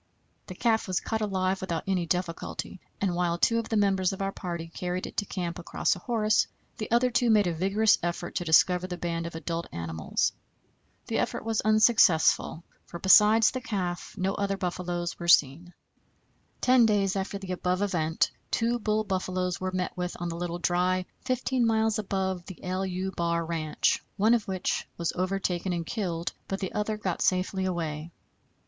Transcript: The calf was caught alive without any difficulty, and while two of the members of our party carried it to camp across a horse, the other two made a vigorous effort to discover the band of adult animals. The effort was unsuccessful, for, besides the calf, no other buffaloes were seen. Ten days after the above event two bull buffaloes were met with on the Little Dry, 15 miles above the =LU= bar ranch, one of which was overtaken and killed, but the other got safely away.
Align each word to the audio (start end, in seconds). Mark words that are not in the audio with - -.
The 0.47 0.55
calf 0.55 0.87
was 0.87 0.99
caught 0.99 1.21
alive 1.21 1.61
without 1.61 1.83
any 1.85 2.07
difficulty, 2.07 2.81
and 2.99 3.13
while 3.13 3.37
two 3.37 3.59
of 3.59 3.69
the 3.69 3.77
members 3.77 4.11
of 4.11 4.19
our 4.19 4.31
party 4.31 4.67
carried 4.69 5.05
it 5.05 5.15
to 5.17 5.25
camp 5.25 5.59
across 5.59 5.95
a 5.95 5.99
horse, 5.99 6.47
the 6.79 6.89
other 6.89 7.11
two 7.11 7.29
made 7.29 7.45
a 7.45 7.53
vigorous 7.53 7.99
effort 8.01 8.33
to 8.33 8.43
discover 8.43 8.87
the 8.87 8.97
band 8.97 9.27
of 9.27 9.35
adult 9.35 9.67
animals. 9.71 10.31
The 11.05 11.19
effort 11.19 11.45
was 11.45 11.61
unsuccessful, 11.61 12.63
for, 12.87 12.97
besides 12.97 13.51
the 13.51 13.61
calf, 13.61 14.15
no 14.17 14.33
other 14.33 14.57
buffaloes 14.57 15.19
were 15.19 15.27
seen. 15.27 15.71
Ten 16.61 16.87
days 16.87 17.15
after 17.15 17.37
the 17.37 17.51
above 17.51 17.83
event 17.83 18.31
two 18.49 18.79
bull 18.79 19.03
buffaloes 19.03 19.61
were 19.61 19.71
met 19.71 19.95
with 19.95 20.19
on 20.19 20.29
the 20.29 20.35
Little 20.35 20.57
Dry, 20.57 21.05
15 21.25 21.63
miles 21.63 21.99
above 21.99 22.43
the 22.47 22.59
=LU= 22.63 23.11
bar 23.11 23.45
ranch, 23.45 24.03
one 24.17 24.33
of 24.33 24.47
which 24.47 24.87
was 24.97 25.13
overtaken 25.15 25.71
and 25.73 25.85
killed, 25.85 26.33
but 26.47 26.59
the 26.59 26.73
other 26.73 26.97
got 26.97 27.21
safely 27.21 27.65
away. 27.65 28.09